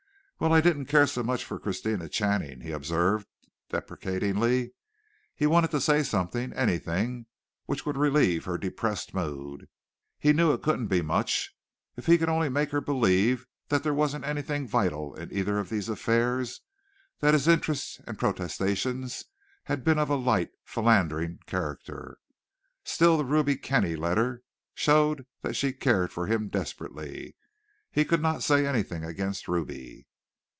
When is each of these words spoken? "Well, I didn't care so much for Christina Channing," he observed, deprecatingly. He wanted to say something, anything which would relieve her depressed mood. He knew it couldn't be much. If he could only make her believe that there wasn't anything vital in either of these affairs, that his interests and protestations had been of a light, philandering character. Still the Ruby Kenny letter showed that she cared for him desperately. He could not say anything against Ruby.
"Well, 0.41 0.53
I 0.53 0.59
didn't 0.59 0.85
care 0.85 1.05
so 1.05 1.21
much 1.21 1.45
for 1.45 1.59
Christina 1.59 2.09
Channing," 2.09 2.61
he 2.61 2.71
observed, 2.71 3.27
deprecatingly. 3.69 4.73
He 5.35 5.45
wanted 5.45 5.69
to 5.69 5.79
say 5.79 6.01
something, 6.01 6.51
anything 6.53 7.27
which 7.67 7.85
would 7.85 7.95
relieve 7.95 8.45
her 8.45 8.57
depressed 8.57 9.13
mood. 9.13 9.69
He 10.17 10.33
knew 10.33 10.51
it 10.51 10.63
couldn't 10.63 10.87
be 10.87 11.03
much. 11.03 11.53
If 11.95 12.07
he 12.07 12.17
could 12.17 12.27
only 12.27 12.49
make 12.49 12.71
her 12.71 12.81
believe 12.81 13.45
that 13.69 13.83
there 13.83 13.93
wasn't 13.93 14.25
anything 14.25 14.67
vital 14.67 15.13
in 15.13 15.31
either 15.31 15.59
of 15.59 15.69
these 15.69 15.89
affairs, 15.89 16.61
that 17.19 17.35
his 17.35 17.47
interests 17.47 18.01
and 18.07 18.17
protestations 18.17 19.25
had 19.65 19.83
been 19.83 19.99
of 19.99 20.09
a 20.09 20.15
light, 20.15 20.49
philandering 20.63 21.37
character. 21.45 22.17
Still 22.83 23.15
the 23.15 23.25
Ruby 23.25 23.57
Kenny 23.57 23.95
letter 23.95 24.41
showed 24.73 25.27
that 25.43 25.53
she 25.55 25.71
cared 25.71 26.11
for 26.11 26.25
him 26.25 26.49
desperately. 26.49 27.35
He 27.91 28.03
could 28.03 28.23
not 28.23 28.41
say 28.41 28.65
anything 28.65 29.03
against 29.05 29.47
Ruby. 29.47 30.07